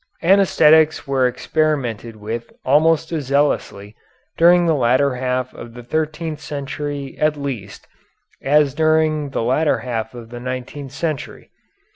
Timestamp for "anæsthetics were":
0.23-1.27